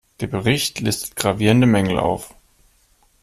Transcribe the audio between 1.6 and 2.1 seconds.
Mängel